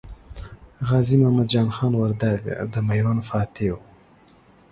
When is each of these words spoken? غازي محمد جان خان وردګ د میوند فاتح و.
غازي 0.89 1.15
محمد 1.21 1.47
جان 1.53 1.67
خان 1.75 1.93
وردګ 1.97 2.39
د 2.73 2.75
میوند 2.87 3.21
فاتح 3.29 3.67
و. 3.71 3.75